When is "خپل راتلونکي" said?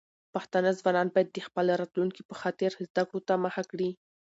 1.47-2.21